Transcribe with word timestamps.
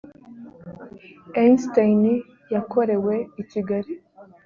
einstein 1.41 2.03
yakorewe 2.53 3.15
i 3.41 3.43
kigali 3.49 3.93